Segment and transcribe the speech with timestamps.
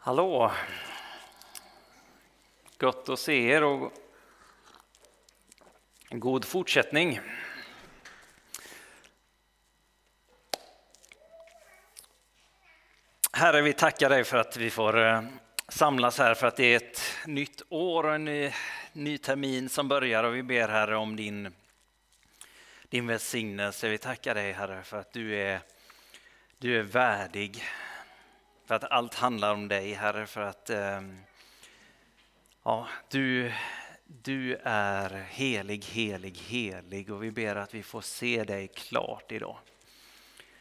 [0.00, 0.52] Hallå!
[2.78, 3.92] Gott att se er och
[6.10, 7.20] god fortsättning.
[13.32, 15.22] Herre, vi tackar dig för att vi får eh,
[15.68, 18.52] samlas här för att det är ett nytt år och en ny,
[18.92, 21.54] ny termin som börjar och vi ber Herre om din,
[22.88, 23.88] din välsignelse.
[23.88, 25.60] Vi tackar dig Herre för att du är,
[26.58, 27.64] du är värdig
[28.68, 31.18] för att allt handlar om dig, Herre, för att ehm,
[32.62, 33.52] ja, du,
[34.06, 39.58] du är helig, helig, helig och vi ber att vi får se dig klart idag.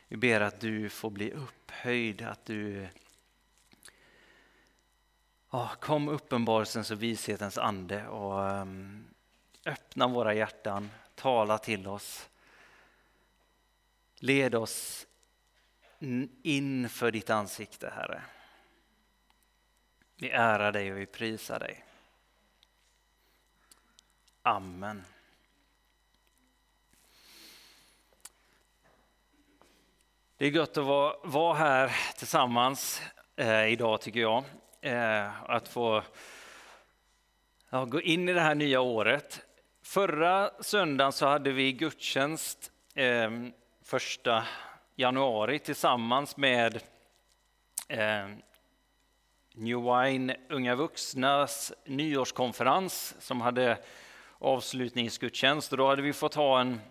[0.08, 2.88] Vi ber att du får bli upphöjd, att du
[5.52, 9.08] ja, kom uppenbarelsens och vishetens ande och um,
[9.66, 12.30] öppna våra hjärtan, tala till oss.
[14.20, 15.07] Led oss
[16.44, 18.22] inför ditt ansikte, Herre.
[20.16, 21.86] Vi ärar dig och vi prisar dig.
[24.42, 25.04] Amen.
[30.38, 33.02] Det är gott att vara, vara här tillsammans
[33.36, 34.44] eh, idag tycker jag.
[34.82, 36.04] Eh, att få
[37.70, 39.46] ja, gå in i det här nya året.
[39.82, 43.32] Förra söndagen så hade vi gudstjänst eh,
[43.84, 44.44] första
[45.00, 46.82] januari tillsammans med
[47.88, 48.28] eh,
[49.54, 53.78] New Wine Unga Vuxnas nyårskonferens som hade
[54.40, 55.72] avslutningsgudstjänst.
[55.72, 56.82] Och då hade vi fått ha en,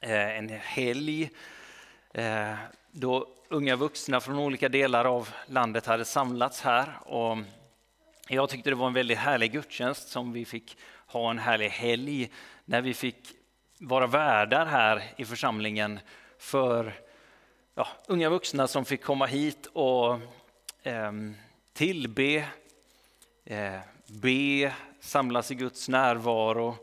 [0.00, 1.30] eh, en helg
[2.14, 2.54] eh,
[2.90, 6.98] då unga vuxna från olika delar av landet hade samlats här.
[7.02, 7.38] Och
[8.28, 12.32] jag tyckte det var en väldigt härlig gudstjänst som vi fick ha en härlig helg
[12.64, 13.28] när vi fick
[13.78, 16.00] vara värdar här i församlingen
[16.38, 16.92] för
[17.74, 20.14] ja, unga vuxna som fick komma hit och
[20.82, 21.12] eh,
[21.72, 22.48] tillbe,
[23.44, 26.76] eh, be, samlas i Guds närvaro.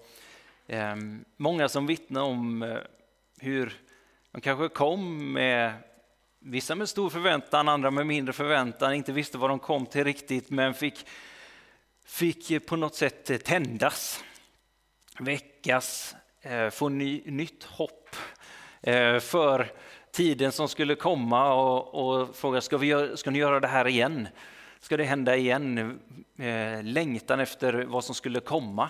[0.67, 0.95] Eh,
[1.37, 2.77] många som vittnar om eh,
[3.39, 3.81] hur
[4.31, 5.73] de kanske kom med
[6.41, 10.49] Vissa med stor förväntan, andra med mindre förväntan, inte visste vad de kom till riktigt
[10.49, 11.07] men fick,
[12.05, 14.23] fick på något sätt eh, tändas,
[15.19, 18.15] väckas, eh, få ny, nytt hopp
[18.81, 19.71] eh, för
[20.19, 23.87] tiden som skulle komma och, och fråga, ska, vi göra, ska ni göra det här
[23.87, 24.27] igen?
[24.79, 25.99] Ska det hända igen?
[26.37, 28.89] Eh, längtan efter vad som skulle komma.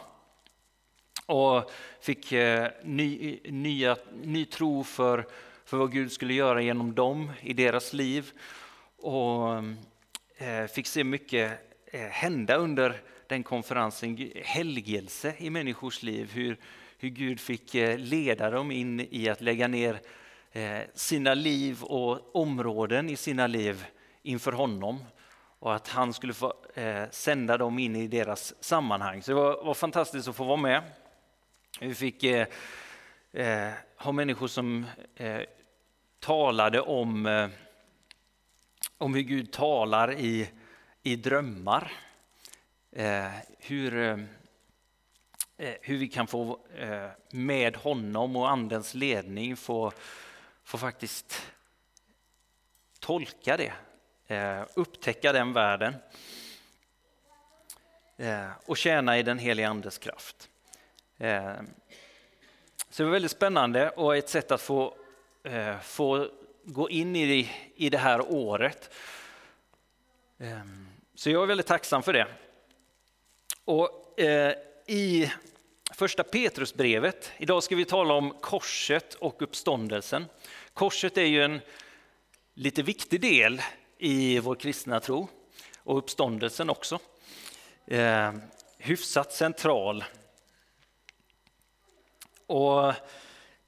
[1.25, 5.27] Och fick eh, ny, nya, ny tro för,
[5.65, 8.31] för vad Gud skulle göra genom dem i deras liv.
[8.97, 9.63] Och
[10.37, 11.51] eh, fick se mycket
[12.11, 16.31] hända under den konferensen, helgelse i människors liv.
[16.33, 16.57] Hur,
[16.97, 19.99] hur Gud fick leda dem in i att lägga ner
[20.51, 23.85] Eh, sina liv och områden i sina liv
[24.21, 25.03] inför honom
[25.59, 29.23] och att han skulle få eh, sända dem in i deras sammanhang.
[29.23, 30.81] Så det var, var fantastiskt att få vara med.
[31.79, 32.47] Vi fick eh,
[33.31, 35.41] eh, ha människor som eh,
[36.19, 37.49] talade om, eh,
[38.97, 40.49] om hur Gud talar i,
[41.03, 41.91] i drömmar.
[43.57, 43.91] hur,
[45.57, 46.59] hur vi kan få
[47.31, 49.91] med honom och Andens ledning få
[50.69, 51.41] får faktiskt
[52.99, 53.73] tolka det,
[54.27, 55.95] eh, upptäcka den världen
[58.17, 60.49] eh, och tjäna i den heliga Andes kraft.
[61.17, 61.53] Eh,
[62.89, 64.95] så det var väldigt spännande och ett sätt att få,
[65.81, 66.29] få
[66.63, 68.93] gå in i, i det här året.
[71.15, 72.27] Så jag är väldigt tacksam för det.
[73.65, 74.19] Och
[74.85, 75.31] i
[75.99, 80.25] första Petrusbrevet, idag ska vi tala om korset och uppståndelsen.
[80.73, 81.61] Korset är ju en
[82.53, 83.61] lite viktig del
[83.97, 85.27] i vår kristna tro
[85.77, 86.99] och uppståndelsen också.
[87.85, 88.33] Eh,
[88.77, 90.03] hyfsat central.
[92.45, 92.93] Och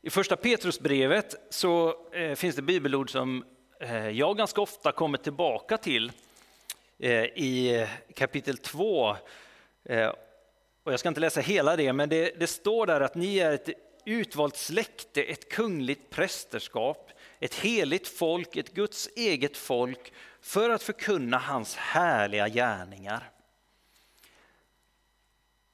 [0.01, 3.45] I första Petrusbrevet så eh, finns det bibelord som
[3.79, 6.11] eh, jag ganska ofta kommer tillbaka till
[6.99, 9.15] eh, i kapitel 2.
[10.83, 13.51] Och jag ska inte läsa hela det, men det, det står där att ni är
[13.51, 13.69] ett
[14.05, 21.37] utvalt släkte, ett kungligt prästerskap, ett heligt folk, ett Guds eget folk för att förkunna
[21.37, 23.31] hans härliga gärningar.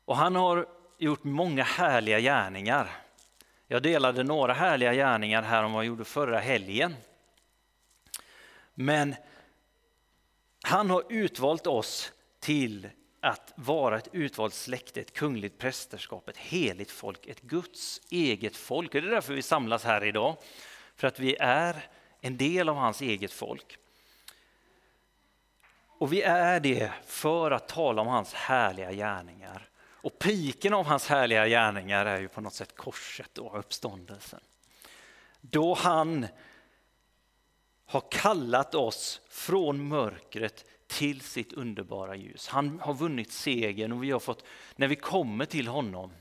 [0.05, 0.67] Och han har
[0.97, 2.91] gjort många härliga gärningar.
[3.67, 6.95] Jag delade några härliga gärningar här om vad jag gjorde förra helgen.
[8.73, 9.15] Men
[10.63, 16.91] han har utvalt oss till att vara ett utvalt släkte, ett kungligt prästerskap, ett heligt
[16.91, 18.91] folk, ett Guds eget folk.
[18.91, 20.37] Det är därför vi samlas här idag,
[20.95, 21.89] för att vi är
[22.21, 23.77] en del av hans eget folk.
[25.99, 29.69] Och vi är det för att tala om hans härliga gärningar.
[29.79, 34.39] Och piken av hans härliga gärningar är ju på något sätt korset och uppståndelsen.
[35.41, 36.27] Då han
[37.85, 42.47] har kallat oss från mörkret till sitt underbara ljus.
[42.47, 44.45] Han har vunnit segern och vi har fått,
[44.75, 46.11] när vi kommer till honom,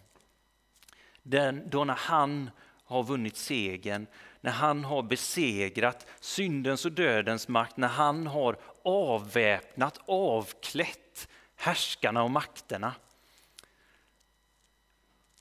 [1.22, 2.50] den, då när han
[2.84, 4.06] har vunnit segern,
[4.40, 12.30] när han har besegrat syndens och dödens makt, när han har avväpnat, avklätt härskarna och
[12.30, 12.94] makterna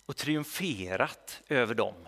[0.06, 2.08] och triumferat över dem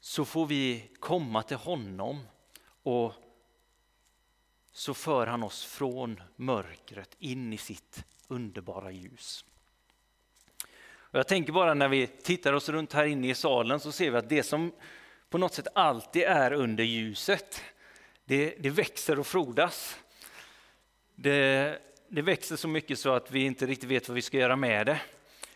[0.00, 2.26] så får vi komma till honom
[2.82, 3.12] och
[4.76, 9.44] så för han oss från mörkret in i sitt underbara ljus.
[10.88, 14.10] Och jag tänker bara när vi tittar oss runt här inne i salen så ser
[14.10, 14.72] vi att det som
[15.30, 17.62] på något sätt alltid är under ljuset,
[18.24, 19.96] det, det växer och frodas.
[21.14, 24.56] Det, det växer så mycket så att vi inte riktigt vet vad vi ska göra
[24.56, 25.00] med det.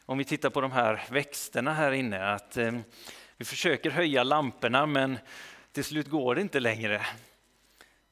[0.07, 2.79] Om vi tittar på de här växterna här inne, att eh,
[3.37, 5.19] vi försöker höja lamporna men
[5.73, 7.07] till slut går det inte längre.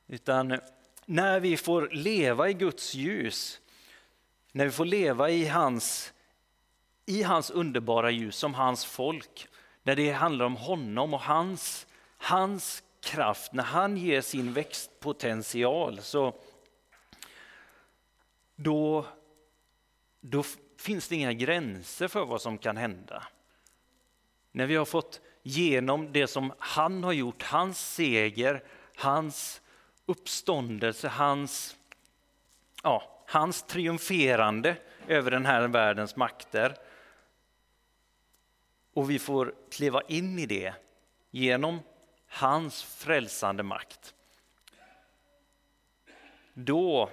[0.06, 0.60] Utan
[1.10, 3.60] när vi får leva i Guds ljus,
[4.52, 6.12] när vi får leva i hans,
[7.06, 9.48] i hans underbara ljus som hans folk,
[9.82, 11.86] när det handlar om honom och hans,
[12.18, 16.34] hans kraft, när han ger sin växtpotential så
[18.56, 19.06] då,
[20.20, 20.44] då
[20.78, 23.22] finns det inga gränser för vad som kan hända.
[24.52, 28.64] När vi har fått genom det som han har gjort, hans seger,
[28.96, 29.60] hans
[30.08, 31.76] uppståndelse, hans,
[32.82, 34.76] ja, hans triumferande
[35.08, 36.74] över den här världens makter.
[38.92, 40.74] Och vi får kliva in i det
[41.30, 41.80] genom
[42.26, 44.14] hans frälsande makt.
[46.54, 47.10] Då,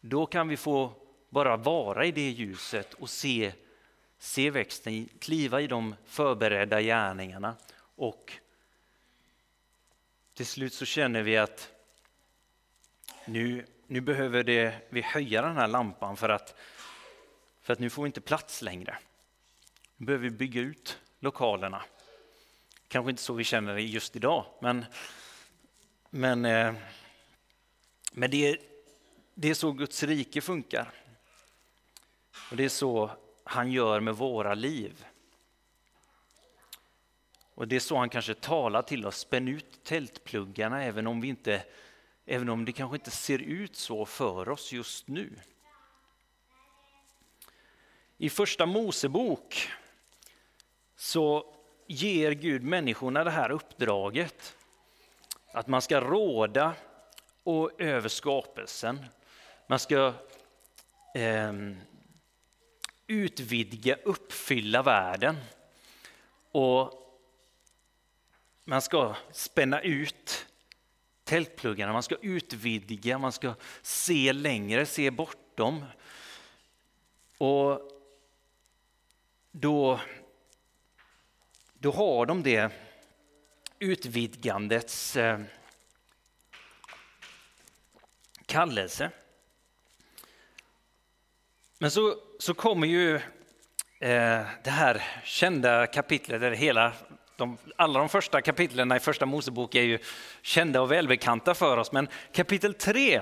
[0.00, 0.92] då kan vi få
[1.28, 3.52] bara vara i det ljuset och se,
[4.18, 7.56] se växten, kliva i de förberedda gärningarna
[7.96, 8.38] och
[10.36, 11.70] till slut så känner vi att
[13.24, 16.54] nu, nu behöver det, vi höja den här lampan för att,
[17.62, 18.98] för att nu får vi inte plats längre.
[19.96, 21.84] Nu behöver vi bygga ut lokalerna.
[22.88, 24.84] Kanske inte så vi känner det just idag, men,
[26.10, 26.74] men, eh,
[28.12, 28.58] men det,
[29.34, 30.92] det är så Guds rike funkar.
[32.50, 33.10] Och det är så
[33.44, 35.04] han gör med våra liv.
[37.56, 41.28] Och det är så han kanske talar till oss, spänn ut tältpluggarna även om, vi
[41.28, 41.62] inte,
[42.26, 45.32] även om det kanske inte ser ut så för oss just nu.
[48.18, 49.68] I första Mosebok
[50.96, 51.54] så
[51.86, 54.56] ger Gud människorna det här uppdraget
[55.52, 56.74] att man ska råda
[57.42, 59.06] och över skapelsen.
[59.66, 60.12] Man ska
[61.14, 61.52] eh,
[63.06, 65.36] utvidga, uppfylla världen.
[66.50, 67.05] Och
[68.68, 70.46] man ska spänna ut
[71.24, 75.84] tältpluggarna, man ska utvidga, man ska se längre, se bortom.
[77.38, 77.90] Och
[79.50, 80.00] då,
[81.74, 82.72] då har de det
[83.78, 85.40] utvidgandets eh,
[88.46, 89.10] kallelse.
[91.78, 93.14] Men så, så kommer ju
[93.98, 96.92] eh, det här kända kapitlet, eller hela
[97.36, 99.98] de, alla de första kapitlen i första Mosebok är ju
[100.42, 103.20] kända och välbekanta för oss, men kapitel 3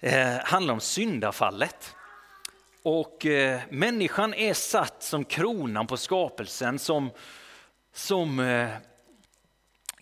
[0.00, 1.94] eh, handlar om syndafallet.
[2.82, 7.10] Och eh, människan är satt som kronan på skapelsen, som,
[7.92, 8.68] som eh,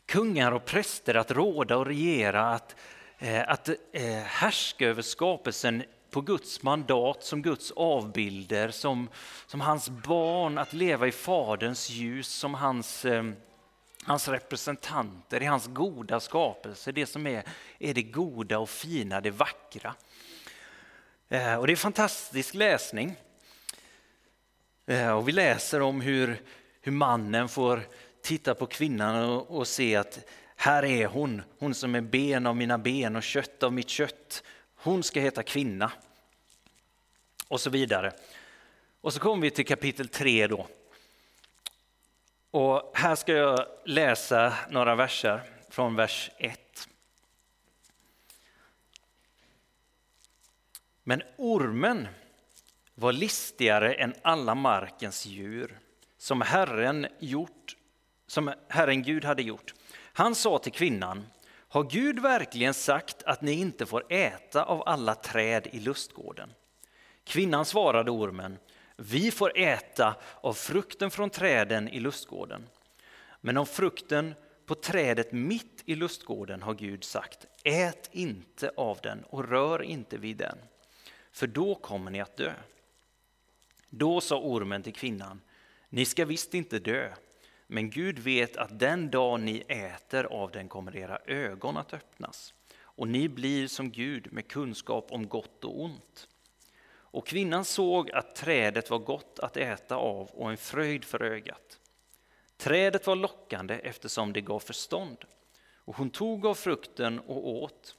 [0.06, 2.76] kungar och präster att råda och regera, att,
[3.18, 9.08] eh, att eh, härska över skapelsen på Guds mandat, som Guds avbilder, som,
[9.46, 13.24] som hans barn, att leva i Faderns ljus, som hans, eh,
[14.04, 17.42] hans representanter i hans goda skapelse, det som är,
[17.78, 19.94] är det goda och fina, det vackra.
[21.28, 23.16] Eh, och det är fantastisk läsning.
[24.86, 26.42] Eh, och vi läser om hur,
[26.80, 27.82] hur mannen får
[28.22, 30.18] titta på kvinnan och, och se att
[30.56, 34.42] här är hon, hon som är ben av mina ben och kött av mitt kött.
[34.82, 35.92] Hon ska heta kvinna.
[37.48, 38.12] Och så vidare.
[39.00, 40.66] Och så kommer vi till kapitel 3 då.
[42.50, 46.88] Och här ska jag läsa några verser från vers 1.
[51.02, 52.08] Men ormen
[52.94, 55.78] var listigare än alla markens djur
[56.18, 57.76] som Herren, gjort,
[58.26, 59.74] som Herren Gud hade gjort.
[60.12, 61.26] Han sa till kvinnan,
[61.72, 66.52] har Gud verkligen sagt att ni inte får äta av alla träd i lustgården?
[67.24, 68.58] Kvinnan svarade ormen,
[68.96, 72.66] vi får äta av frukten från träden i lustgården.
[73.40, 74.34] Men om frukten
[74.66, 80.18] på trädet mitt i lustgården har Gud sagt, ät inte av den och rör inte
[80.18, 80.58] vid den,
[81.32, 82.52] för då kommer ni att dö.
[83.88, 85.40] Då sa ormen till kvinnan,
[85.88, 87.12] ni ska visst inte dö,
[87.72, 92.54] men Gud vet att den dag ni äter av den kommer era ögon att öppnas
[92.80, 96.28] och ni blir som Gud med kunskap om gott och ont.
[96.90, 101.78] Och kvinnan såg att trädet var gott att äta av och en fröjd för ögat.
[102.56, 105.24] Trädet var lockande eftersom det gav förstånd
[105.74, 107.96] och hon tog av frukten och åt.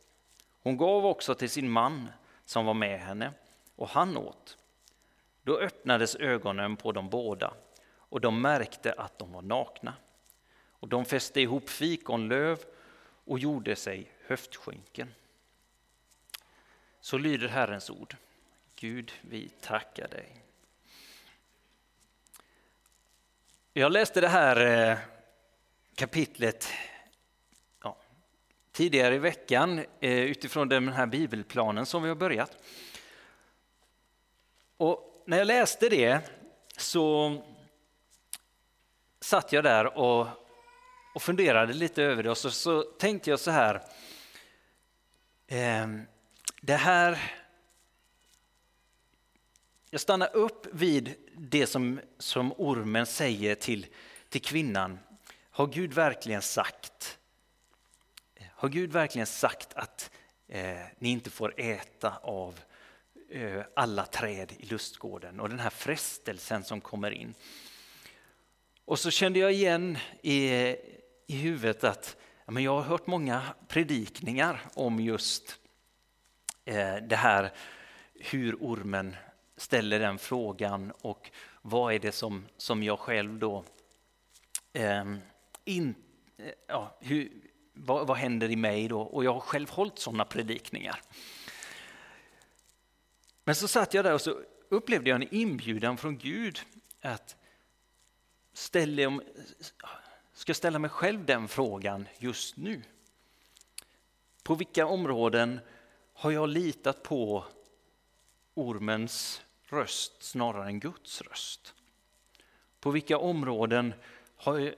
[0.64, 2.08] Hon gav också till sin man
[2.46, 3.34] som var med henne
[3.76, 4.58] och han åt.
[5.44, 7.54] Då öppnades ögonen på dem båda
[8.12, 9.94] och de märkte att de var nakna.
[10.68, 12.60] Och de fäste ihop fikonlöv
[13.26, 15.14] och gjorde sig höftskynken.
[17.02, 18.16] Så lyder Herrens ord.
[18.76, 20.44] Gud, vi tackar dig.
[23.74, 24.98] Jag läste det här eh,
[25.96, 26.68] kapitlet
[27.84, 27.98] ja,
[28.72, 32.58] tidigare i veckan eh, utifrån den här bibelplanen som vi har börjat.
[34.78, 36.22] Och när jag läste det
[36.78, 37.38] så
[39.22, 40.28] satt jag där och,
[41.16, 43.82] och funderade lite över det och så, så tänkte jag så här.
[45.48, 45.88] Eh,
[46.62, 47.20] det här
[49.90, 53.88] jag stannar upp vid det som, som ormen säger till,
[54.30, 55.00] till kvinnan.
[55.50, 57.18] Har Gud verkligen sagt?
[58.56, 60.12] Har Gud verkligen sagt att
[60.48, 62.60] eh, ni inte får äta av
[63.30, 67.34] eh, alla träd i lustgården och den här frestelsen som kommer in.
[68.92, 70.50] Och så kände jag igen i,
[71.28, 75.60] i huvudet att men jag har hört många predikningar om just
[76.66, 77.52] eh, det här
[78.14, 79.16] hur ormen
[79.58, 81.32] ställer den frågan och
[81.62, 83.64] vad är det som, som jag själv då
[84.74, 85.20] ehm, eh,
[85.66, 85.96] in,
[86.68, 87.32] ja, hur,
[87.74, 89.02] vad, vad händer i mig då?
[89.02, 91.02] Och jag har själv hållit sådana predikningar.
[93.44, 96.60] Men så satt jag där och så upplevde jag en inbjudan från Gud
[97.02, 97.36] att
[98.54, 99.22] ställa,
[100.34, 102.82] ska ställa mig själv den frågan just nu.
[104.44, 105.60] På vilka områden
[106.14, 107.46] har jag litat på
[108.54, 111.74] ormens röst snarare än Guds röst?
[112.80, 113.94] På vilka områden
[114.36, 114.76] har,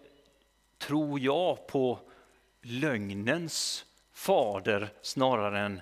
[0.77, 1.99] tror jag på
[2.61, 5.81] lögnens fader snarare än,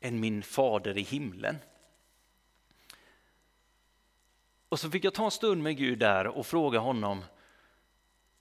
[0.00, 1.58] än min fader i himlen?
[4.68, 7.24] Och så fick jag ta en stund med Gud där och fråga honom,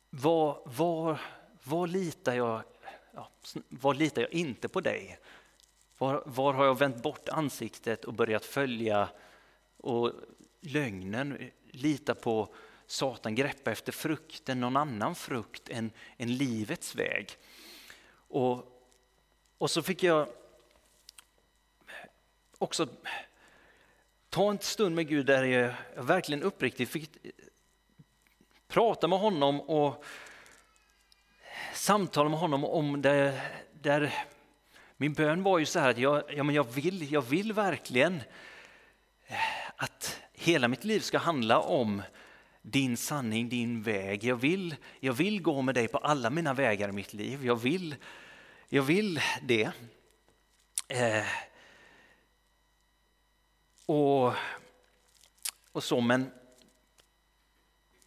[0.10, 1.18] vad, vad,
[1.64, 2.62] vad, litar, jag,
[3.12, 3.30] ja,
[3.70, 5.20] vad litar jag inte på dig?
[5.98, 9.10] Var, var har jag vänt bort ansiktet och börjat följa
[9.78, 10.12] och
[10.62, 12.54] lögnen, lita på
[12.88, 17.38] Satan, greppa efter frukten, någon annan frukt än, än livets väg.
[18.12, 18.82] Och,
[19.58, 20.28] och så fick jag
[22.58, 22.88] också
[24.38, 27.10] ta en stund med Gud där jag verkligen uppriktigt fick
[28.68, 30.04] prata med honom och
[31.74, 33.42] samtala med honom om det
[33.82, 34.14] där
[34.98, 38.22] min bön var ju så här att jag, ja, men jag, vill, jag vill verkligen
[39.76, 42.02] att hela mitt liv ska handla om
[42.62, 44.24] din sanning, din väg.
[44.24, 47.46] Jag vill, jag vill gå med dig på alla mina vägar i mitt liv.
[47.46, 47.96] Jag vill,
[48.70, 49.72] jag vill det.
[50.88, 51.26] Eh,
[53.88, 54.34] och,
[55.72, 56.32] och så, men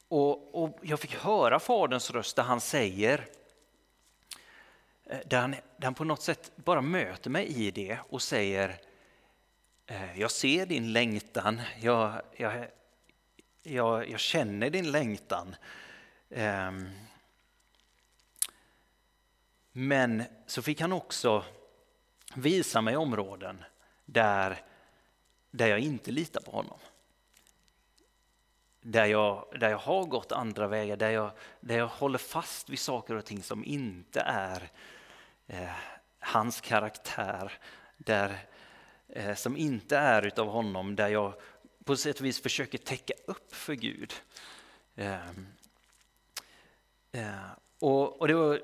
[0.08, 3.26] och, och jag fick höra Faderns röst där han säger
[5.04, 8.80] eh, där han, där han på något sätt bara möter mig i det och säger
[9.86, 12.66] eh, jag ser din längtan, jag, jag,
[13.62, 15.56] jag, jag känner din längtan.
[16.30, 16.90] Ehm,
[19.72, 21.44] men så fick han också
[22.34, 23.64] visa mig områden
[24.04, 24.62] där,
[25.50, 26.78] där jag inte litar på honom.
[28.82, 31.30] Där jag, där jag har gått andra vägar, där jag,
[31.60, 34.70] där jag håller fast vid saker och ting som inte är
[35.46, 35.70] eh,
[36.18, 37.58] hans karaktär.
[37.96, 38.46] Där,
[39.12, 41.34] Eh, som inte är utav honom, där jag
[41.84, 44.12] på sätt och vis försöker täcka upp för Gud.
[44.96, 45.46] Ehm,
[47.12, 48.62] eh, och, och det, var,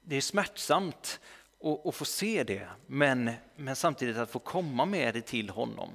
[0.00, 1.20] det är smärtsamt
[1.64, 5.90] att, att få se det, men, men samtidigt att få komma med det till honom.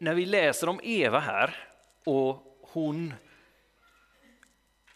[0.00, 1.68] När vi läser om Eva här
[2.04, 3.14] och hon,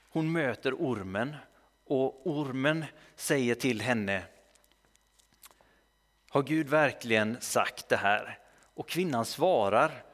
[0.08, 1.36] hon möter ormen
[1.84, 2.84] och ormen
[3.14, 4.24] säger till henne
[6.28, 8.38] Har Gud verkligen sagt det här?
[8.74, 10.04] Och kvinnan svarar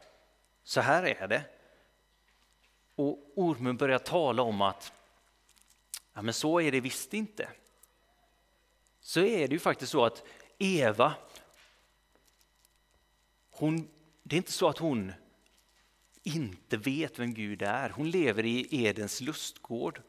[0.63, 1.45] Så här är det.
[2.95, 4.93] Och ormen börjar tala om att
[6.13, 7.49] ja, men så är det visst inte.
[9.01, 10.25] Så är det ju faktiskt så att
[10.59, 11.15] Eva,
[13.51, 13.89] hon,
[14.31, 15.13] det är inte så att hon
[16.23, 17.91] inte vet vem Gud är.
[17.91, 20.03] Hon lever i Edens lustgård.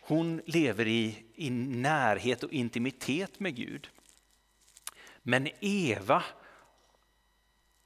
[0.00, 3.90] Hon lever i, i närhet och intimitet med Gud.
[5.22, 6.24] Men Eva,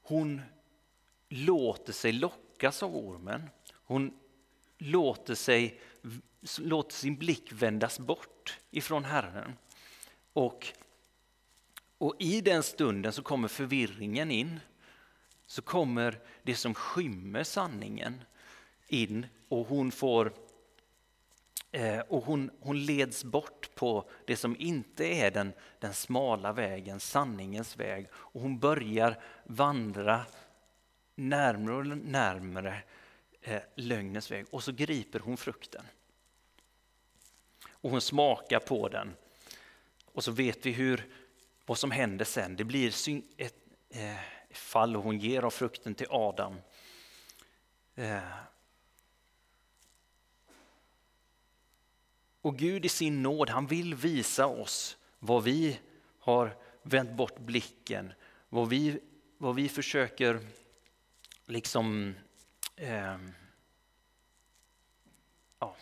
[0.02, 0.42] hon
[1.28, 3.50] låter sig lockas av ormen.
[3.72, 4.18] Hon
[4.78, 5.80] låter, sig,
[6.58, 9.52] låter sin blick vändas bort ifrån Herren.
[10.32, 10.72] Och,
[11.98, 14.60] och i den stunden så kommer förvirringen in.
[15.46, 18.24] Så kommer det som skymmer sanningen
[18.88, 20.32] in och hon får
[21.70, 27.00] eh, och hon, hon leds bort på det som inte är den, den smala vägen,
[27.00, 28.08] sanningens väg.
[28.12, 30.26] Och hon börjar vandra
[31.14, 32.82] närmare och närmare
[33.40, 35.84] eh, lögnens väg och så griper hon frukten.
[37.70, 39.14] Och hon smakar på den
[40.12, 41.06] och så vet vi hur,
[41.66, 42.56] vad som händer sen.
[42.56, 42.88] Det blir
[43.36, 43.56] ett
[43.90, 44.16] eh,
[44.52, 46.56] fall hon ger av frukten till Adam.
[47.94, 48.20] Eh.
[52.40, 55.80] Och Gud i sin nåd, han vill visa oss vad vi
[56.18, 58.12] har vänt bort blicken,
[58.48, 59.00] vad vi,
[59.38, 60.40] vad vi försöker
[61.46, 62.14] liksom
[62.76, 63.16] eh,
[65.58, 65.76] ja,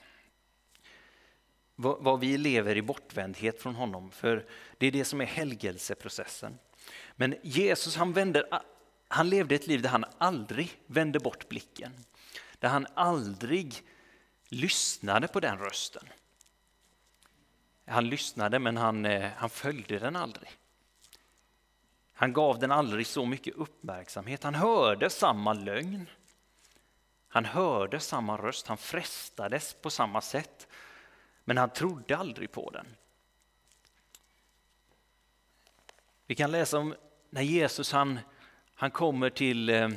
[1.77, 4.11] vad vi lever i bortvändhet från honom.
[4.11, 4.47] För
[4.79, 6.59] det är det som är helgelseprocessen.
[7.21, 8.62] Men Jesus han, vände,
[9.09, 11.92] han levde ett liv där han aldrig vände bort blicken.
[12.59, 13.83] Där han aldrig
[14.49, 16.09] lyssnade på den rösten.
[17.87, 20.51] Han lyssnade men han, eh, han följde den aldrig.
[22.12, 24.42] Han gav den aldrig så mycket uppmärksamhet.
[24.42, 26.07] Han hörde samma lögn.
[27.29, 30.68] Han hörde samma röst, han frestades på samma sätt.
[31.44, 32.87] Men han trodde aldrig på den.
[36.27, 36.94] Vi kan läsa om
[37.31, 38.19] när Jesus han,
[38.75, 39.88] han kommer till, eh,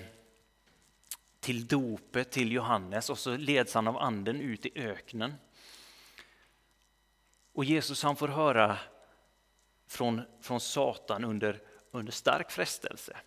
[1.39, 5.33] till dopet till Johannes och så leds han av anden ut i öknen.
[7.53, 8.77] Och Jesus han får höra
[9.87, 13.17] från, från Satan under, under stark frestelse.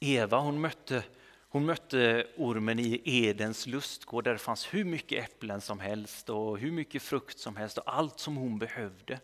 [0.00, 1.04] Eva hon mötte
[1.48, 6.58] hon mötte ormen i Edens lustgård där det fanns hur mycket äpplen som helst och
[6.58, 9.20] hur mycket frukt som helst och allt som hon behövde.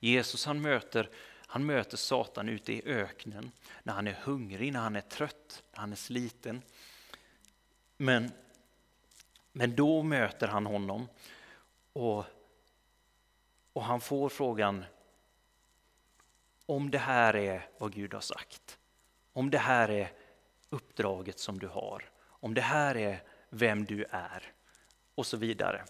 [0.00, 1.10] Jesus han möter,
[1.54, 5.80] han möter Satan ute i öknen när han är hungrig, när han är trött, när
[5.80, 6.62] han är sliten.
[7.96, 8.30] Men,
[9.52, 11.08] men då möter han honom
[11.92, 12.24] och,
[13.72, 14.84] och han får frågan
[16.66, 18.78] om det här är vad Gud har sagt.
[19.32, 20.12] Om det här är
[20.70, 24.52] uppdraget som du har, om det här är vem du är
[25.14, 25.84] och så vidare.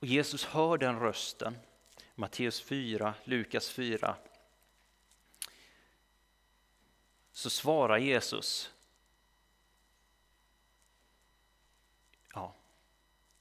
[0.00, 1.56] Och Jesus hör den rösten,
[2.18, 4.16] Matteus 4, Lukas 4.
[7.32, 8.72] Så svarar Jesus
[12.34, 12.54] Ja,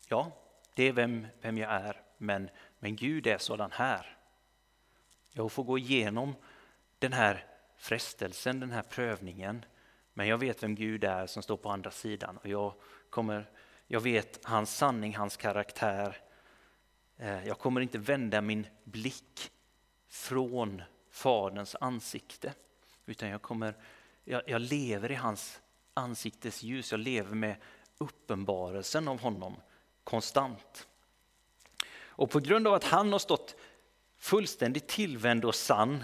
[0.08, 0.32] ja
[0.76, 4.18] det är vem, vem jag är, men, men Gud är sådan här.
[5.32, 6.36] Jag får gå igenom
[7.00, 7.46] den här
[7.78, 9.66] frestelsen, den här prövningen
[10.18, 12.74] men jag vet vem Gud är som står på andra sidan och jag,
[13.10, 13.50] kommer,
[13.88, 16.18] jag vet hans sanning, hans karaktär.
[17.18, 19.52] Eh, jag kommer inte vända min blick
[20.08, 22.54] från Faderns ansikte
[23.06, 23.76] utan jag, kommer,
[24.24, 25.62] jag, jag lever i hans
[25.94, 26.92] ansiktes ljus.
[26.92, 27.56] Jag lever med
[27.98, 29.56] uppenbarelsen av honom
[30.04, 30.88] konstant.
[31.98, 33.56] Och på grund av att han har stått
[34.18, 36.04] fullständigt tillvänd och sann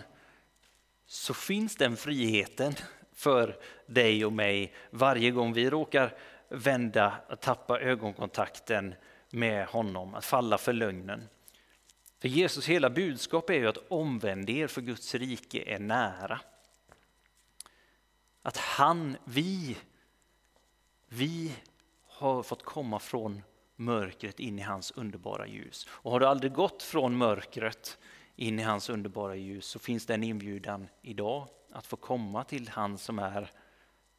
[1.05, 2.73] så finns den friheten
[3.13, 6.17] för dig och mig varje gång vi råkar
[6.49, 8.95] vända, tappa ögonkontakten
[9.33, 11.29] med honom, att falla för lögnen.
[12.19, 16.39] För Jesus hela budskap är ju att omvänd er för Guds rike är nära.
[18.41, 19.77] Att han, vi,
[21.07, 21.55] vi
[22.07, 23.41] har fått komma från
[23.75, 25.87] mörkret in i hans underbara ljus.
[25.89, 27.97] Och har du aldrig gått från mörkret
[28.35, 32.69] in i hans underbara ljus så finns det en inbjudan idag att få komma till
[32.69, 33.51] han som är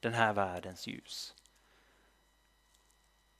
[0.01, 1.35] den här världens ljus.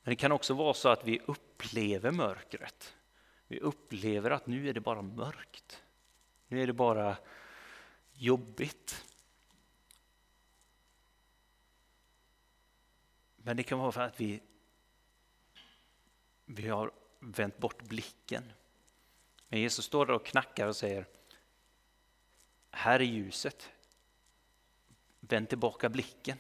[0.03, 2.95] Men det kan också vara så att vi upplever mörkret.
[3.47, 5.83] Vi upplever att nu är det bara mörkt.
[6.49, 7.17] Nu är det bara
[8.13, 9.05] jobbigt.
[13.37, 14.41] Men det kan vara för att vi,
[16.45, 18.53] vi har vänt bort blicken.
[19.49, 21.07] Men Jesus står där och knackar och säger
[22.71, 23.71] Här är ljuset.
[25.21, 26.39] Vänd tillbaka blicken.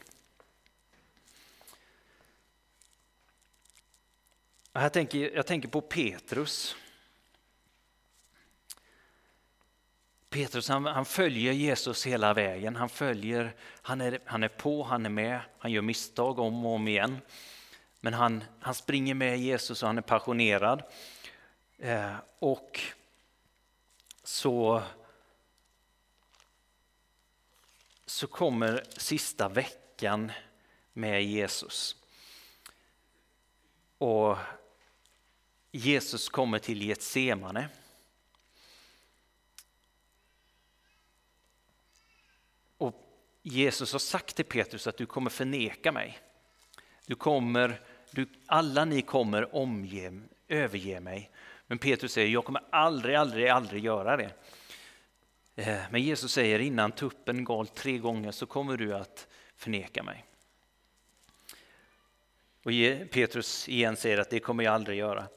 [4.74, 6.76] Jag tänker, jag tänker på Petrus.
[10.28, 12.76] Petrus han, han, följer Jesus hela vägen.
[12.76, 16.72] Han, följer, han, är, han är på, han är med, han gör misstag om och
[16.72, 17.18] om igen.
[18.00, 20.82] Men han, han springer med Jesus och han är passionerad.
[21.78, 22.80] Eh, och
[24.22, 24.82] så,
[28.06, 30.32] så kommer sista veckan
[30.92, 31.96] med Jesus.
[33.98, 34.36] Och
[35.74, 37.68] Jesus kommer till Getsemane.
[42.78, 42.94] Och
[43.42, 46.18] Jesus har sagt till Petrus att du kommer förneka mig.
[47.06, 47.80] Du kommer,
[48.10, 51.30] du, alla ni kommer omge, överge mig.
[51.66, 54.30] Men Petrus säger, jag kommer aldrig, aldrig, aldrig göra det.
[55.54, 60.24] Eh, men Jesus säger innan tuppen gal tre gånger så kommer du att förneka mig.
[62.62, 62.72] Och
[63.10, 65.28] Petrus igen säger att det kommer jag aldrig göra.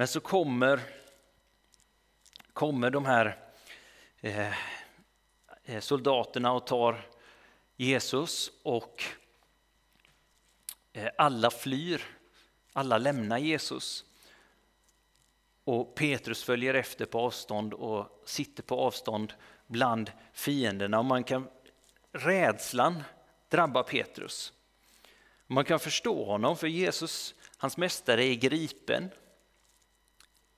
[0.00, 0.80] Men så kommer,
[2.52, 3.38] kommer de här
[4.20, 4.52] eh,
[5.64, 7.06] eh, soldaterna och tar
[7.76, 9.04] Jesus och
[10.92, 12.02] eh, alla flyr.
[12.72, 14.04] Alla lämnar Jesus.
[15.64, 19.32] Och Petrus följer efter på avstånd och sitter på avstånd
[19.66, 20.98] bland fienderna.
[20.98, 21.48] Och man kan,
[22.12, 23.02] rädslan
[23.48, 24.52] drabbar Petrus.
[25.46, 29.10] Man kan förstå honom, för Jesus, hans mästare, är gripen.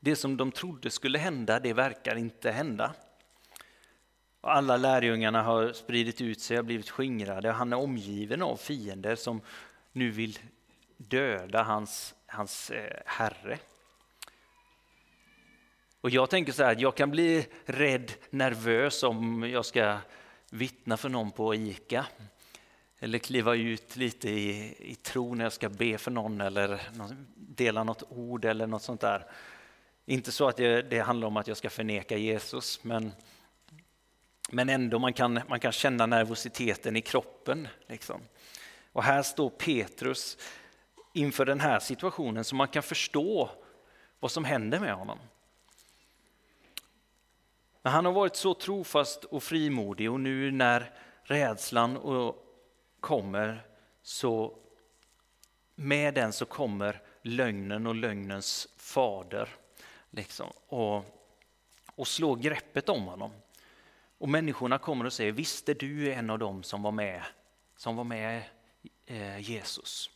[0.04, 2.94] Det som de trodde skulle hända, det verkar inte hända.
[4.40, 7.50] Alla lärjungarna har spridit ut sig och blivit skingrade.
[7.50, 9.40] Han är omgiven av fiender som
[9.92, 10.38] nu vill
[10.96, 13.58] döda hans, hans eh, herre.
[16.00, 19.98] Och jag tänker så här, jag kan bli rädd, nervös om jag ska
[20.50, 22.06] vittna för någon på ICA.
[22.98, 26.80] Eller kliva ut lite i, i tro när jag ska be för någon eller
[27.34, 29.26] dela något ord eller något sånt där.
[30.06, 33.12] Inte så att det, det handlar om att jag ska förneka Jesus, men,
[34.50, 37.68] men ändå man kan, man kan känna nervositeten i kroppen.
[37.86, 38.20] Liksom.
[38.92, 40.38] Och här står Petrus
[41.12, 43.50] inför den här situationen så man kan förstå
[44.20, 45.18] vad som händer med honom.
[47.82, 50.90] Men han har varit så trofast och frimodig och nu när
[51.22, 51.98] rädslan
[53.00, 53.66] kommer
[54.02, 54.58] så
[55.74, 59.48] med den så kommer lögnen och lögnens fader
[60.12, 61.04] liksom, och,
[61.94, 63.32] och slår greppet om honom.
[64.18, 67.22] Och människorna kommer och säger, visst är du en av dem som var med,
[67.76, 68.42] som var med
[69.06, 70.10] eh, Jesus?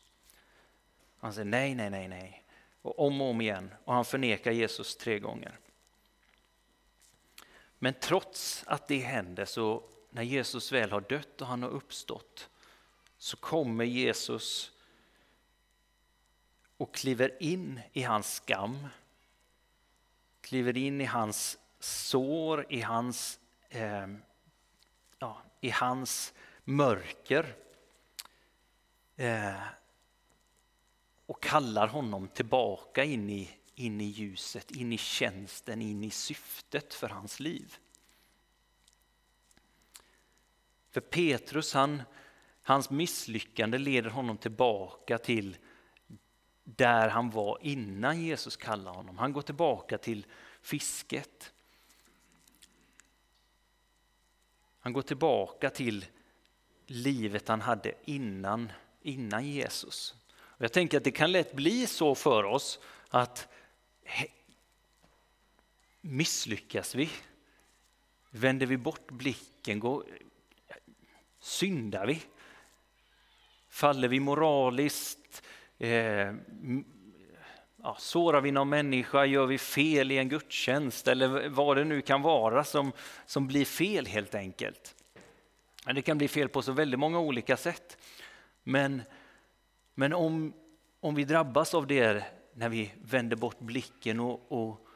[1.18, 2.44] Han säger nej, nej, nej, nej.
[2.82, 3.74] Och om och om igen.
[3.84, 5.58] Och han förnekar Jesus tre gånger.
[7.78, 12.48] Men trots att det händer så när Jesus väl har dött och han har uppstått
[13.18, 14.72] så kommer Jesus
[16.76, 18.88] och kliver in i hans skam
[20.46, 24.06] kliver in i hans sår, i hans, eh,
[25.18, 27.56] ja, i hans mörker
[29.16, 29.60] eh,
[31.26, 36.94] och kallar honom tillbaka in i, in i ljuset, in i tjänsten, in i syftet
[36.94, 37.76] för hans liv.
[40.90, 42.02] För Petrus, han,
[42.62, 45.56] hans misslyckande leder honom tillbaka till
[46.68, 49.18] där han var innan Jesus kallade honom.
[49.18, 50.26] Han går tillbaka till
[50.60, 51.52] fisket.
[54.80, 56.04] Han går tillbaka till
[56.86, 60.14] livet han hade innan, innan Jesus.
[60.28, 63.48] Och jag tänker att det kan lätt bli så för oss att
[66.00, 67.10] misslyckas vi,
[68.30, 70.04] vänder vi bort blicken, går,
[71.40, 72.22] syndar vi,
[73.68, 75.18] faller vi moraliskt,
[75.78, 76.34] eh,
[77.82, 82.02] ja, sårar vi någon människa, gör vi fel i en gudstjänst eller vad det nu
[82.02, 82.92] kan vara som,
[83.26, 84.94] som blir fel helt enkelt.
[85.94, 87.98] Det kan bli fel på så väldigt många olika sätt.
[88.62, 89.02] Men,
[89.94, 90.52] men om,
[91.00, 94.88] om vi drabbas av det när vi vänder bort blicken och, och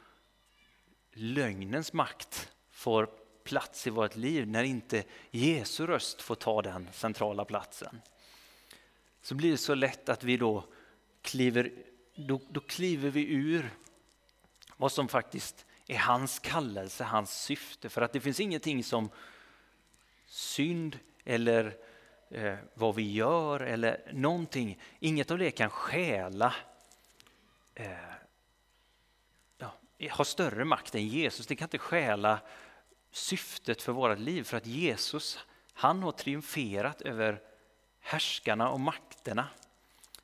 [1.13, 3.09] lögnens makt får
[3.43, 8.01] plats i vårt liv, när inte Jesu röst får ta den centrala platsen,
[9.21, 10.65] så blir det så lätt att vi då
[11.21, 11.71] kliver,
[12.15, 13.69] då, då kliver vi ur
[14.77, 17.89] vad som faktiskt är hans kallelse, hans syfte.
[17.89, 19.09] För att det finns ingenting som
[20.25, 21.77] synd eller
[22.29, 24.79] eh, vad vi gör eller någonting.
[24.99, 26.53] Inget av det kan stjäla,
[27.75, 27.91] eh,
[29.57, 29.73] ja,
[30.11, 31.47] ha större makt än Jesus.
[31.47, 32.39] Det kan inte stjäla
[33.11, 35.39] syftet för vårt liv för att Jesus,
[35.73, 37.41] han har triumferat över
[38.01, 39.47] härskarna och makterna.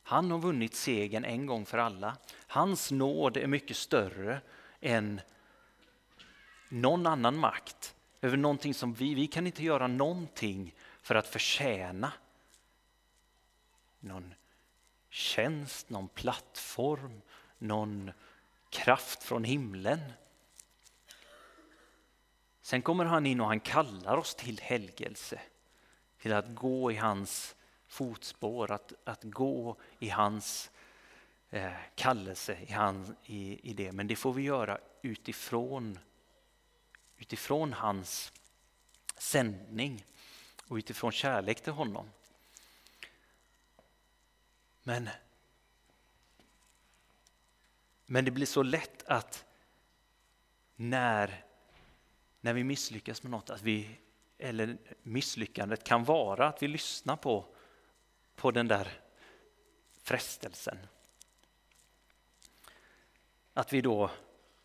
[0.03, 2.17] Han har vunnit segern en gång för alla.
[2.47, 4.41] Hans nåd är mycket större
[4.81, 5.21] än
[6.69, 12.11] någon annan makt över någonting som vi, vi kan inte göra någonting för att förtjäna
[13.99, 14.33] någon
[15.09, 17.21] tjänst, någon plattform,
[17.57, 18.11] någon
[18.69, 19.99] kraft från himlen.
[22.61, 25.41] Sen kommer han in och han kallar oss till helgelse,
[26.21, 27.55] till att gå i hans
[27.97, 30.71] fotspår, att, att gå i hans
[31.49, 33.91] eh, kallelse i, han, i, i det.
[33.91, 35.99] Men det får vi göra utifrån,
[37.17, 38.33] utifrån hans
[39.17, 40.05] sändning
[40.67, 42.09] och utifrån kärlek till honom.
[44.83, 45.09] Men,
[48.05, 49.45] men det blir så lätt att
[50.75, 51.45] när,
[52.41, 53.97] när vi misslyckas med något, att vi,
[54.37, 57.56] eller misslyckandet kan vara att vi lyssnar på,
[58.37, 58.87] på den där
[60.03, 60.77] frestelsen.
[63.53, 64.09] Att vi då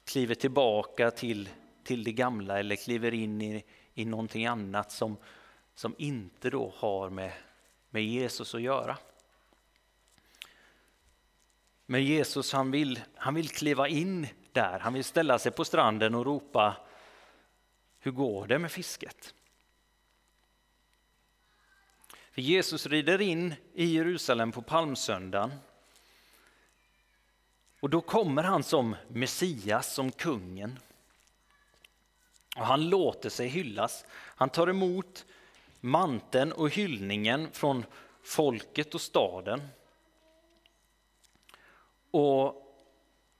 [0.04, 1.48] kliver tillbaka till,
[1.84, 5.16] till det gamla eller kliver in i, i någonting annat som,
[5.74, 7.32] som inte då har med,
[7.90, 8.98] med Jesus att göra.
[11.86, 16.14] Men Jesus han vill, han vill kliva in där, han vill ställa sig på stranden
[16.14, 16.76] och ropa
[17.98, 19.34] Hur går det med fisket?
[22.32, 25.52] För Jesus rider in i Jerusalem på palmsöndagen.
[27.80, 30.78] Och då kommer han som Messias, som kungen.
[32.56, 34.04] Och han låter sig hyllas.
[34.12, 35.26] Han tar emot
[35.80, 37.84] manteln och hyllningen från
[38.22, 39.68] folket och staden.
[42.10, 42.76] Och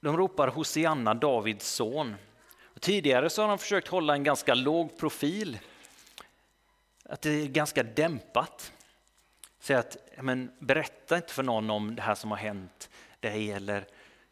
[0.00, 2.14] de ropar Hosianna, Davids son.
[2.62, 5.58] Och tidigare så har han försökt hålla en ganska låg profil.
[7.04, 8.72] Att det är ganska dämpat.
[9.62, 13.52] Säga att, men berätta inte för någon om det här som har hänt dig.
[13.52, 13.86] Eller,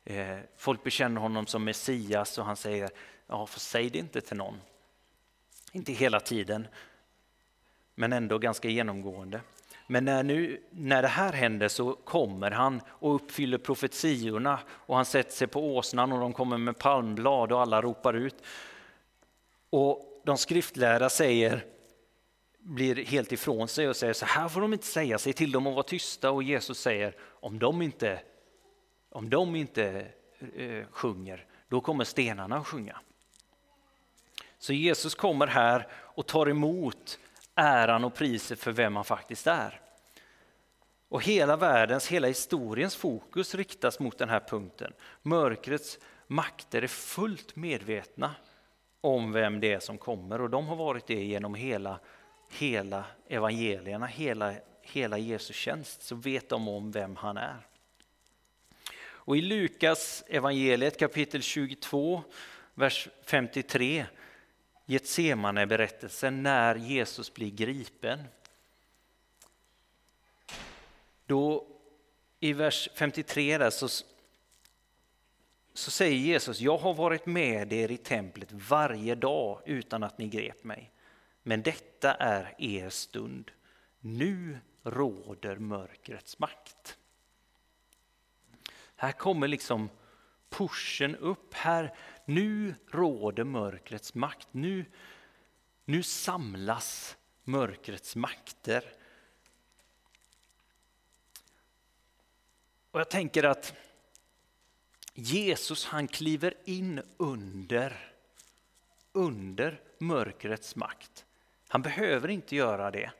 [0.04, 2.90] eh, folk bekänner honom som Messias och han säger,
[3.26, 4.60] ja, för säg det inte till någon.
[5.72, 6.66] Inte hela tiden,
[7.94, 9.40] men ändå ganska genomgående.
[9.86, 15.04] Men när, nu, när det här händer så kommer han och uppfyller profetiorna och han
[15.04, 18.42] sätter sig på åsnan och de kommer med palmblad och alla ropar ut.
[19.70, 21.64] Och de skriftlärda säger,
[22.62, 25.66] blir helt ifrån sig och säger så här får de inte säga, sig till dem
[25.66, 28.20] att vara tysta och Jesus säger om de inte,
[29.10, 30.06] om de inte
[30.56, 33.00] eh, sjunger, då kommer stenarna att sjunga.
[34.58, 37.18] Så Jesus kommer här och tar emot
[37.54, 39.80] äran och priset för vem han faktiskt är.
[41.08, 44.92] Och hela världens, hela historiens fokus riktas mot den här punkten.
[45.22, 48.34] Mörkrets makter är fullt medvetna
[49.00, 52.00] om vem det är som kommer och de har varit det genom hela,
[52.50, 57.66] hela evangelierna, hela, hela Jesu tjänst, så vet de om vem han är.
[59.02, 62.22] Och i Lukas evangeliet kapitel 22,
[62.74, 64.06] vers 53
[64.90, 68.24] Getsemane berättelsen när Jesus blir gripen.
[71.26, 71.66] Då
[72.40, 73.88] i vers 53 där så,
[75.74, 80.28] så säger Jesus, jag har varit med er i templet varje dag utan att ni
[80.28, 80.89] grep mig.
[81.42, 83.50] Men detta är er stund.
[84.00, 86.98] Nu råder mörkrets makt.
[88.96, 89.90] Här kommer liksom
[90.48, 91.54] pushen upp.
[91.54, 94.48] Här, nu råder mörkrets makt.
[94.50, 94.84] Nu,
[95.84, 98.84] nu samlas mörkrets makter.
[102.90, 103.74] Och jag tänker att
[105.14, 108.12] Jesus han kliver in under,
[109.12, 111.26] under mörkrets makt.
[111.72, 113.10] Han behöver inte göra det.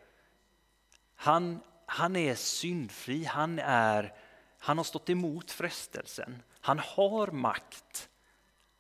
[1.14, 4.14] Han, han är syndfri, han, är,
[4.58, 6.42] han har stått emot frestelsen.
[6.60, 8.08] Han har makt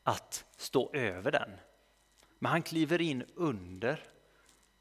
[0.02, 1.50] att stå över den.
[2.38, 4.04] Men han kliver in under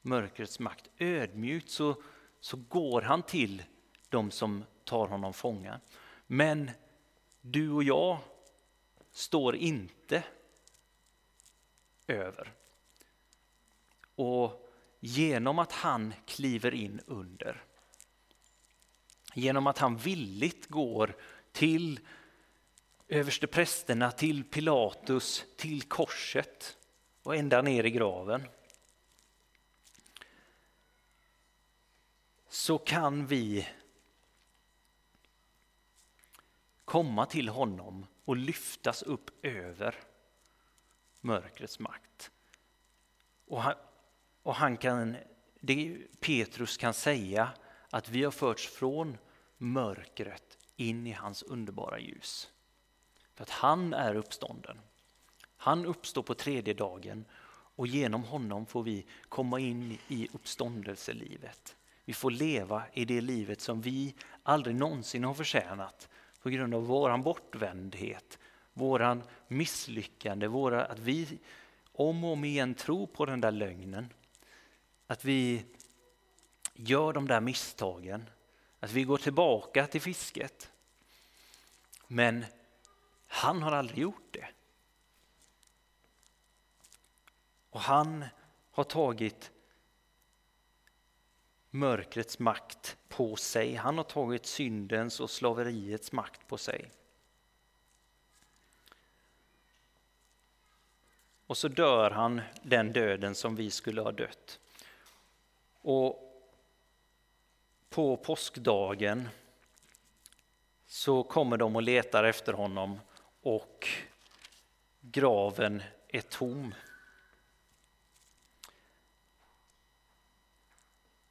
[0.02, 0.90] mörkrets makt.
[0.98, 2.02] Ödmjukt så,
[2.40, 3.64] så går han till
[4.10, 5.80] de som tar honom fånga.
[6.28, 6.72] Men
[7.42, 8.18] du och jag
[9.12, 10.24] står inte
[12.08, 12.54] över.
[14.16, 14.66] Och
[15.00, 17.64] genom att han kliver in under,
[19.34, 21.16] genom att han villigt går
[21.52, 22.00] till
[23.08, 26.78] översteprästerna, till Pilatus, till korset
[27.24, 28.42] och ända ner i graven.
[32.50, 33.68] så kan vi
[36.86, 39.96] komma till honom och lyftas upp över
[41.22, 42.32] mörkrets makt.
[43.46, 43.74] Och han,
[44.50, 45.16] och han kan,
[45.60, 47.50] det Petrus kan säga
[47.90, 49.18] att vi har förts från
[49.58, 52.50] mörkret in i hans underbara ljus.
[53.36, 54.80] För att han är uppstånden.
[55.58, 57.26] Han uppstår på tredje dagen
[57.76, 61.76] och genom honom får vi komma in i uppståndelselivet.
[62.06, 66.10] Vi får leva i det livet som vi aldrig någonsin har förtjänat
[66.42, 68.40] på grund av vår bortvändhet,
[68.74, 71.40] våran misslyckande, våra, att vi
[71.92, 74.10] om och om igen tror på den där lögnen.
[75.10, 75.66] Att vi
[76.74, 78.30] gör de där misstagen,
[78.80, 80.72] att vi går tillbaka till fisket.
[82.08, 82.46] Men
[83.28, 84.48] han har aldrig gjort det.
[87.70, 88.26] Och han
[88.72, 89.52] har tagit
[91.70, 93.76] mörkrets makt på sig.
[93.76, 96.92] Han har tagit syndens och slaveriets makt på sig.
[101.46, 104.59] Och så dör han den döden som vi skulle ha dött.
[105.82, 106.26] Och
[107.90, 109.30] på påskdagen
[110.86, 113.00] så kommer de och letar efter honom
[113.42, 113.88] och
[115.02, 116.76] graven är tom.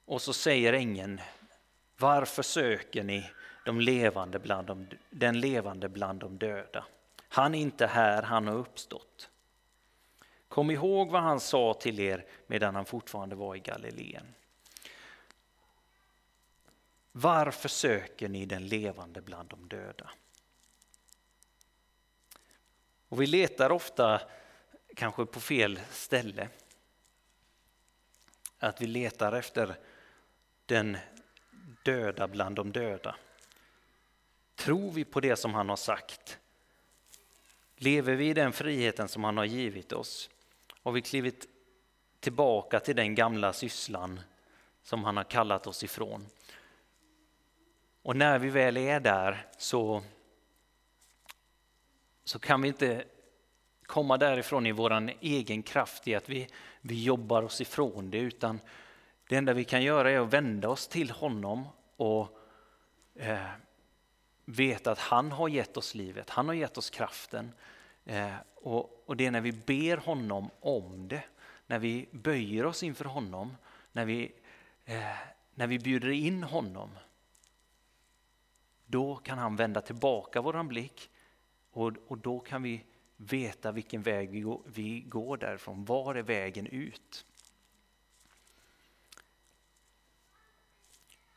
[0.04, 1.20] Och så säger ängeln,
[1.96, 3.30] varför söker ni
[3.64, 6.84] de levande bland de, den levande bland de döda?
[7.28, 9.30] Han är inte här, han har uppstått.
[10.48, 14.34] Kom ihåg vad han sa till er medan han fortfarande var i Galileen.
[17.12, 20.10] Varför söker ni den levande bland de döda?
[23.08, 24.20] Och vi letar ofta
[24.94, 26.48] kanske på fel ställe.
[28.58, 29.76] Att vi letar efter
[30.66, 30.98] den
[31.82, 33.16] döda bland de döda.
[34.54, 36.38] Tror vi på det som han har sagt?
[37.76, 40.30] Lever vi i den friheten som han har givit oss?
[40.88, 41.48] Har vi klivit
[42.20, 44.20] tillbaka till den gamla sysslan
[44.82, 46.26] som han har kallat oss ifrån?
[48.02, 50.02] Och när vi väl är där så,
[52.24, 53.04] så kan vi inte
[53.82, 56.48] komma därifrån i vår egen kraft i att vi,
[56.80, 58.60] vi jobbar oss ifrån det utan
[59.28, 61.64] det enda vi kan göra är att vända oss till honom
[61.96, 62.38] och
[63.14, 63.50] eh,
[64.44, 67.52] veta att han har gett oss livet, han har gett oss kraften.
[68.08, 71.24] Eh, och, och det är när vi ber honom om det,
[71.66, 73.56] när vi böjer oss inför honom,
[73.92, 74.32] när vi,
[74.84, 75.16] eh,
[75.54, 76.90] när vi bjuder in honom.
[78.86, 81.10] Då kan han vända tillbaka våran blick
[81.70, 82.84] och, och då kan vi
[83.16, 85.84] veta vilken väg vi går, vi går därifrån.
[85.84, 87.26] Var är vägen ut?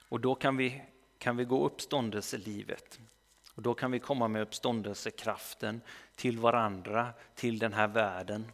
[0.10, 0.81] Och då kan vi,
[1.17, 2.99] kan vi gå uppståndelselivet.
[3.55, 5.81] Och då kan vi komma med uppståndelsekraften
[6.15, 8.51] till varandra, till den här världen.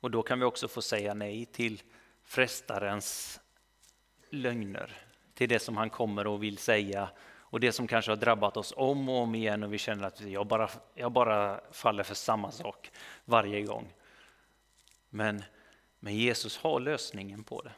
[0.00, 1.82] Och då kan vi också få säga nej till
[2.24, 3.40] frestarens
[4.30, 4.96] lögner,
[5.34, 7.10] till det som han kommer och vill säga
[7.50, 10.20] och det som kanske har drabbat oss om och om igen och vi känner att
[10.20, 12.90] jag bara, jag bara faller för samma sak
[13.24, 13.94] varje gång.
[15.10, 15.44] Men,
[16.00, 17.72] men Jesus har lösningen på det.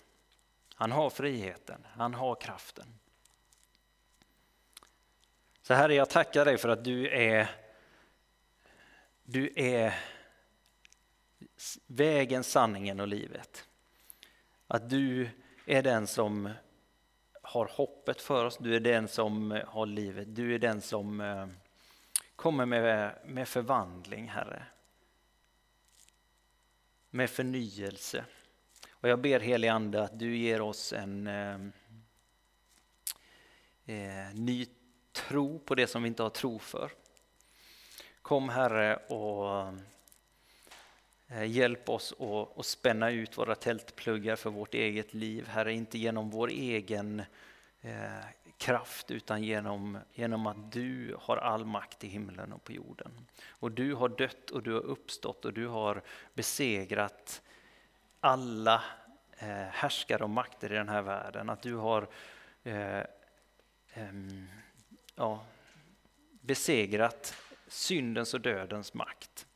[0.75, 2.87] Han har friheten, han har kraften.
[5.63, 7.51] Så Herre, jag tackar dig för att du är,
[9.25, 9.95] du är
[11.87, 13.69] vägen, sanningen och livet.
[14.67, 15.29] Att du
[15.67, 16.51] är den som
[17.43, 21.47] har hoppet för oss, du är den som har livet, du är den som eh,
[22.37, 24.63] kommer med, med förvandling, Herre.
[27.11, 28.25] Med förnyelse.
[28.91, 31.55] Och jag ber helig Ande att du ger oss en eh,
[33.85, 34.67] eh, ny
[35.13, 36.91] tro på det som vi inte har tro för.
[38.23, 39.73] Kom Herre och
[41.29, 42.15] eh, hjälp oss
[42.57, 47.23] att spänna ut våra tältpluggar för vårt eget liv, Herre, inte genom vår egen
[47.81, 48.25] eh,
[48.61, 53.27] kraft utan genom, genom att du har all makt i himlen och på jorden.
[53.49, 56.03] Och du har dött och du har uppstått och du har
[56.35, 57.43] besegrat
[58.21, 58.83] alla
[59.39, 61.51] eh, härskare och makter i den här världen.
[61.51, 62.09] Att du har
[62.63, 64.13] eh, eh,
[65.15, 65.45] ja,
[66.31, 67.35] besegrat
[67.67, 69.47] syndens och dödens makt.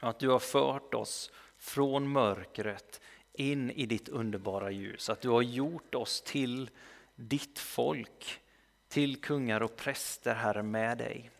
[0.00, 3.00] Att du har fört oss från mörkret
[3.32, 5.10] in i ditt underbara ljus.
[5.10, 6.70] Att du har gjort oss till
[7.18, 8.40] ditt folk,
[8.88, 11.30] till kungar och präster, Herre, med dig.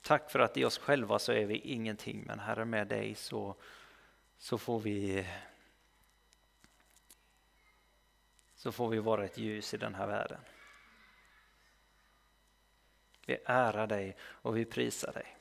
[0.00, 3.56] Tack för att i oss själva så är vi ingenting, men Herre med dig så,
[4.38, 5.26] så får vi
[8.56, 10.40] så får vi vara ett ljus i den här världen.
[13.26, 15.36] Vi ärar dig och vi prisar dig.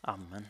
[0.00, 0.46] Amen.